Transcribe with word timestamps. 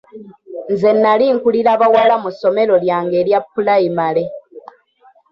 Nze 0.73 0.91
nali 1.03 1.25
nkulira 1.35 1.71
bawala 1.81 2.15
mu 2.23 2.29
ssomero 2.35 2.73
lyange 2.83 3.15
erya 3.21 3.39
pulayimale. 3.51 4.23